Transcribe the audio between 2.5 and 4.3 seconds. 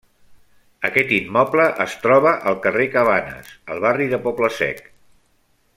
al carrer Cabanes, al barri de